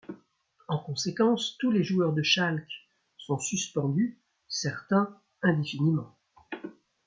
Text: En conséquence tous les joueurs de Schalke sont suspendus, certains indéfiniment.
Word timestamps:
En 0.67 0.79
conséquence 0.79 1.57
tous 1.59 1.69
les 1.69 1.83
joueurs 1.83 2.13
de 2.13 2.23
Schalke 2.23 2.73
sont 3.17 3.37
suspendus, 3.37 4.17
certains 4.47 5.15
indéfiniment. 5.43 6.17